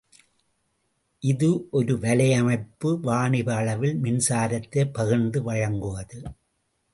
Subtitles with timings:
[1.23, 6.19] இது ஒருவலையமைப்பு வாணிப அளவில் மின்சாரத்தைப் பகிர்ந்து வழங்குவது.